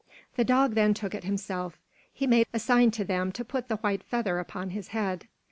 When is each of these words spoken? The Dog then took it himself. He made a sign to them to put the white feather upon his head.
The 0.35 0.43
Dog 0.43 0.73
then 0.73 0.95
took 0.95 1.13
it 1.13 1.25
himself. 1.25 1.77
He 2.11 2.25
made 2.25 2.47
a 2.51 2.57
sign 2.57 2.89
to 2.89 3.05
them 3.05 3.31
to 3.33 3.45
put 3.45 3.67
the 3.67 3.75
white 3.75 4.01
feather 4.01 4.39
upon 4.39 4.71
his 4.71 4.87
head. 4.87 5.27